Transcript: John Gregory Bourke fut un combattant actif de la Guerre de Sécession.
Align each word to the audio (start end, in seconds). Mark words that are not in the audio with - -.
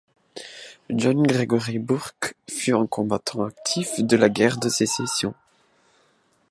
John 0.89 1.21
Gregory 1.27 1.77
Bourke 1.77 2.33
fut 2.49 2.73
un 2.73 2.87
combattant 2.87 3.45
actif 3.45 3.99
de 3.99 4.17
la 4.17 4.29
Guerre 4.29 4.57
de 4.57 4.67
Sécession. 4.67 5.35